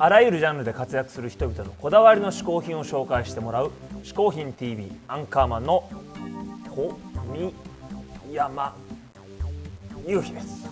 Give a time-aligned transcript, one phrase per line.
[0.00, 3.72] あらゆるジャンルで活躍する人々のこだわりの嗜好品を紹介してもらう
[4.04, 5.88] 「嗜好品 TV」アンカーマンの
[6.70, 6.96] 小
[7.32, 7.52] 見
[8.32, 8.76] 山
[10.06, 10.68] 雄飛です。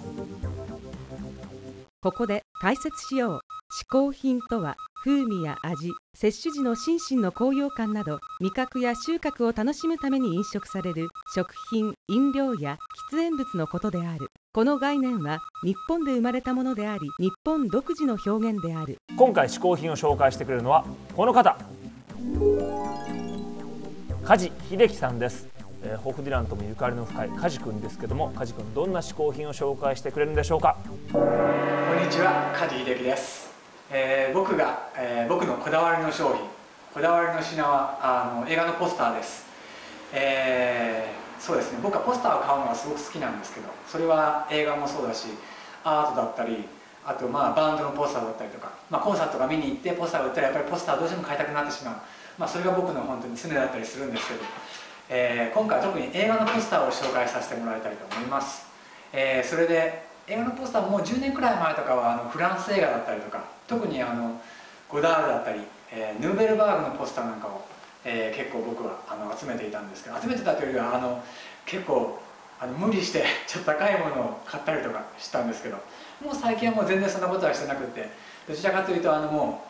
[2.00, 3.40] ここで解説しよう
[3.82, 12.78] 嗜好品とは風味や味摂取時の心身の高揚感など味覚や収穫を楽しむために飲食される食品飲料や
[13.10, 14.30] 喫煙物のことである。
[14.56, 18.98] この概念は日本で生まれたものであり日本独自の表現である。
[19.14, 21.58] 今回嗜好品を紹介してくれるのはこの方。
[24.24, 25.46] 梶秀樹さんです。
[25.82, 30.78] えー、ホフディランともゆかりの深い梶君ですけども梶君どんな嗜好品を紹介してくれるんでしょうか？
[31.12, 33.52] こんにちは梶秀樹です。
[33.90, 36.36] えー、僕が、えー、僕のこだわりの商品
[36.94, 39.44] こだわりの品はあの映画のポスターです、
[40.14, 41.78] えー、そうですね。
[41.82, 45.28] 僕はポスターを買うのがすごく好きなんですけどそれは映画もそうだし
[45.84, 46.64] アートだったり
[47.06, 51.94] あとまあバンドのポスターだったりとか、まあ、コンサートとか見に行ってポスターが売ったらやっぱりポスターどうしても買いたくなってしまう、
[52.36, 54.40] まあ、それが僕の本当に常だったりするんですけど、
[55.08, 58.66] えー、今回は特に映画のポスターを紹介させてもらいたいと思います、
[59.12, 64.40] えー、それで映画のポスターももう10年くらい前とかはあのフランス映画だったりとか特にあの
[64.88, 65.60] ゴダールだったり、
[65.92, 67.64] えー、ヌーベルバーグのポスターなんかを、
[68.08, 71.22] えー、結構僕はあの集めていたんですけど集めてたというよりはあの
[71.66, 72.20] 結構
[72.60, 75.76] あの無理して ちょっと高いものを買ったりとかしたんですけど
[76.24, 78.08] もう最近はもう全然そんなことはしてなくて
[78.48, 79.64] どちらかというとあのも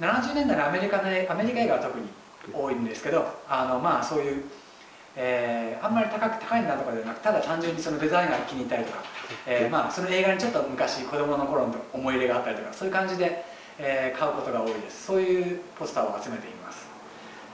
[0.00, 2.08] う70年代のアメリカのアメリカ映画は特に
[2.54, 4.44] 多いんですけどあのまあそういう
[5.14, 9.04] えー、あんまり高く高いなとかではなくただ単純にそのデザインが気に入ったりとか、
[9.46, 13.44] えー、まあ、その映画にちょっと昔子供の頃の思い入れがあったりとかそういう感じで、
[13.78, 15.04] えー、買うことが多いです。
[15.04, 16.91] そういうポスターを集めています。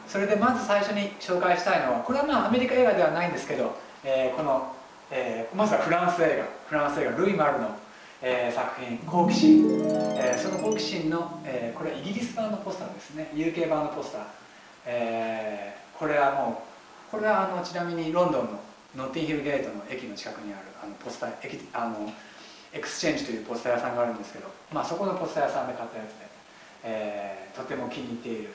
[0.09, 4.75] それでまず最初に紹介したいのはこれはまあアメリカ映画ではないんですけど、えこの、
[5.11, 7.77] えまずはフランス映画フランス映画ルイ・マルの、
[8.23, 9.65] え作品「好奇心」
[10.17, 13.31] えその好奇心の、えこれはイギリス版のポスターですね。
[13.35, 14.23] UK 版のポスター、
[14.87, 16.63] えこれはも
[17.09, 18.61] うこれはあのちなみにロンドンの
[18.97, 22.11] ノッティンヒルゲートの駅の近くにあるあのポスター駅あの
[22.73, 26.27] エクスチェンジというポスター屋さんがあるんですけど、まあ、そこのポスター屋さんで買ったやつで、
[26.85, 28.51] えー、とても気に入っている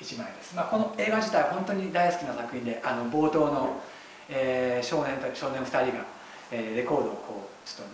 [0.00, 3.80] 一枚です、まあ、この映画自体本当に大好きな作品であの冒頭の、
[4.28, 6.04] えー、少年と少年2人が、
[6.50, 7.88] えー、レコードをこうちょっ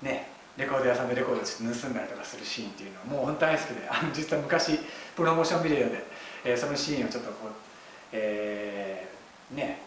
[0.00, 4.80] とねレコード屋さんでレコードをちょっと盗んだりとかするシーンっていうのはもう本当大好きであの実は昔
[5.14, 6.04] プロモーションビデオで、
[6.44, 7.52] えー、そのシーンをちょっとこう、
[8.12, 9.80] えー、ね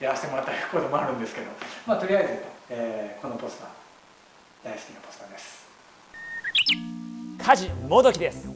[0.00, 1.48] やらせてもらったこともあるんですけど、
[1.86, 2.28] まあ、とりあえず、
[2.70, 3.68] えー、このポスター
[4.64, 5.68] 大好きなポスターです。
[7.38, 8.48] 家事もどきです。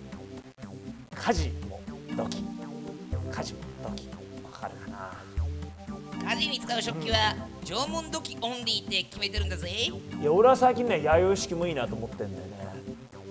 [1.14, 1.61] 家事
[2.12, 2.36] もどき
[3.30, 4.08] 家事もどき
[4.44, 7.34] わかるかな家事に使う食器は
[7.64, 12.52] 縄文土器オンリーって決めてるんだぜいや俺は最近ね弥生式もいいなと思ってんだよね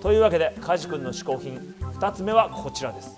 [0.02, 3.16] というわけでカジ君の嗜好品2つ目はこちらです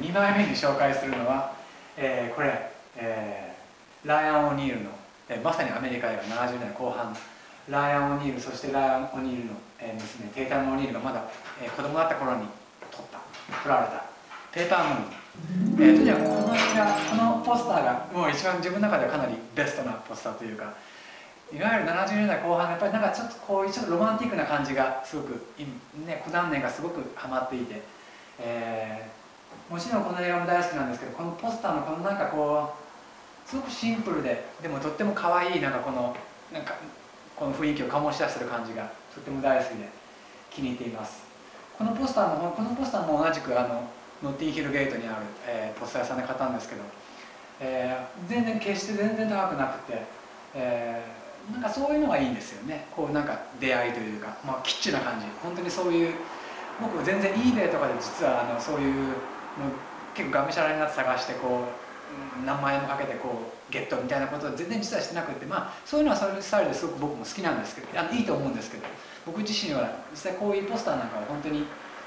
[0.00, 1.52] 2枚目に紹介するのは、
[1.96, 4.90] えー、これ、えー、ライアン・オニールの、
[5.28, 7.14] えー、まさにアメリカ映画70年後半
[7.68, 11.24] ライアン・オニールそしてライアン・オニールの、えー、娘テイタム・オニールがまだ、
[11.60, 12.46] えー、子供だった頃に
[13.48, 14.06] 撮った撮られた。
[14.56, 20.72] ペーパームーン、えー、とにかくこの映画このポスターがもう一番自分の中ではかなりベストなポスターというか
[21.52, 25.32] いわゆる70年代後半やっぱりなんかちょっとこういうちょっとロマンティックな感じがすごく
[26.06, 27.82] ね古断念がすごくハマっていて、
[28.40, 32.72] えー、もちろんこの映画も大好きなんですけどこのポスターのこのなんかこ
[33.46, 36.16] うすごくシンプルででもとっても可愛いなんかこの
[36.50, 36.74] なんか
[37.36, 39.88] この雰囲気を醸し出してる感じがとっても大好きで
[40.50, 41.35] 気に入っています。
[41.76, 43.82] このポスターもこのポスターも同じくあの
[44.22, 45.16] ノッティンヒルゲートにある、
[45.46, 46.82] えー、ポスター屋さんで買ったんですけど、
[47.60, 50.02] えー、全然決して全然高くなくて、
[50.54, 52.86] えー、なんかそういうのがいいんですよね。
[52.96, 55.26] こうなんか出会いというか、まあ、キッチュな感じ。
[55.42, 56.14] 本当にそういう
[56.80, 59.12] 僕全然 eBay とかで実はあのそういうもう
[60.14, 61.86] 結構がむしゃらになって探してこう
[62.44, 68.84] 何万円もかけてこうゲットみたいなことを全然実はしてなくてまあそういうのはそういうスタイルですごく僕も好きなんですけどあのいいと思うんですけど
[69.24, 71.64] 僕自身は実際こういうポスターなんかは本当に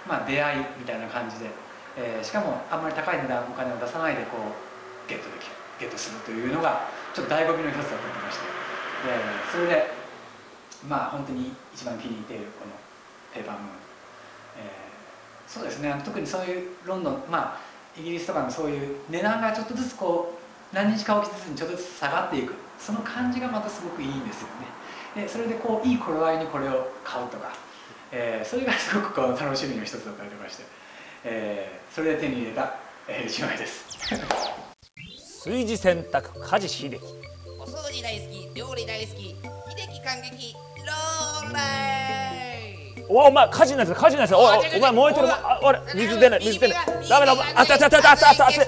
[0.07, 1.49] まあ出会いみたいな感じで、
[1.97, 8.45] えー、しかもあんまり高い値段お金を出さないでこうゲットできるゲットするというのがちょっと醍醐味の一つだったりまして
[9.07, 9.15] で
[9.51, 9.91] それで
[10.87, 12.71] まあ本当に一番気に入っているこの
[13.33, 13.67] ペーパームーン、
[14.63, 14.89] えー
[15.49, 15.99] そうですね。
[16.05, 17.59] 特にそういうロンドンまあ
[17.97, 20.37] イギリスとかのそういう値段がちょっとずつこ
[20.71, 22.53] う何日かおきずつにちょっとずつ下がっていく。
[22.79, 24.47] その感じがまたすごくいいんですよ
[25.15, 25.23] ね。
[25.23, 27.51] でそれでこういい頃合いにこれを買うとか、
[28.11, 30.63] えー、それがすごくこう楽しみの一つだったりとかして、
[31.25, 32.75] えー、それで手に入れた、
[33.07, 33.85] えー、一枚です。
[35.43, 36.99] 炊事洗濯家事秀樹。
[37.59, 39.35] お掃除大好き料理大好き秀
[39.93, 42.48] 樹感激ローライ
[43.09, 46.77] おお前火事になってる火事になってるおいお前燃えてるあれ水出ない水出ない。
[47.09, 48.59] ダメだおあったあったたたたあったあったあった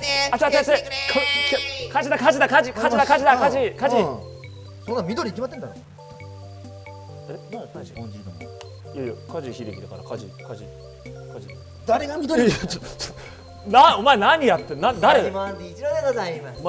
[1.94, 2.74] 火事だ火事だ火事。
[2.74, 3.72] 火事だ火事だ火事。
[3.78, 3.96] 火事。
[4.86, 5.74] そんな緑決まってんだろ。
[7.30, 7.38] え？
[7.52, 10.66] 何火事いやいや火事秀樹だから火事火事。
[11.34, 11.48] 火事。
[11.86, 12.52] 誰が緑？
[13.68, 14.82] なお前何やってん？
[14.82, 15.30] な誰？
[15.30, 15.54] お前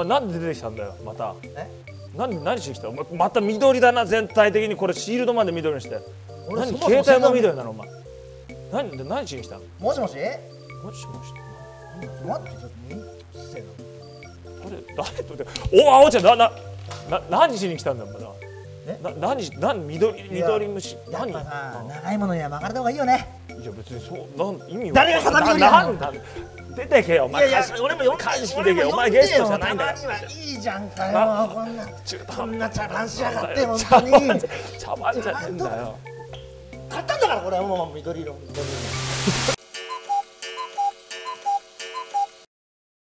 [0.05, 1.33] なんで出てきたんだよまた。
[1.55, 1.67] え？
[2.15, 2.89] なんで何してきた？
[3.15, 4.75] また緑だな全体的に。
[4.75, 5.97] これシールドまで緑にして。
[6.49, 7.89] 何俺そもそも携帯も緑なのお前。
[8.71, 9.61] 何で何しに来たの？
[9.79, 10.15] もしもし？
[10.83, 11.33] もしもし。
[12.25, 13.67] 待ってちょっとうっせえな
[14.95, 15.45] 誰誰とで
[15.83, 16.51] おあおちゃんなな
[17.09, 18.23] な何しに来たんだよお前
[18.87, 18.99] え？
[19.01, 20.97] なな何し何緑いや緑虫。
[21.11, 23.27] 何やっぱさ長いものには巻かれた方がいいよね。
[23.49, 26.21] いや別にそうなん意味は誰が片緑ななのなんだ。
[26.75, 27.45] 出てけよお前。
[27.45, 29.97] 俺も読んで返し出てけよお前ゲストじゃないんだよ。
[29.97, 34.11] たまにはいいじゃんかなよこんな中途こんな茶番しやがって本茶当に。
[34.27, 34.39] 番
[34.79, 35.99] 茶番じゃねえんだよ
[36.93, 39.62] 買ったんだからこれもう緑色緑色